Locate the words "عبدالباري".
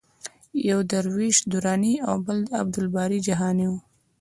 2.61-3.19